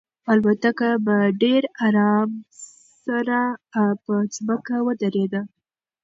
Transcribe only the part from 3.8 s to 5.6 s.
په ځمکه ودرېده.